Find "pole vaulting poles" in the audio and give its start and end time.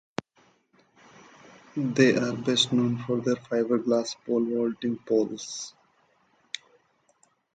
4.25-5.75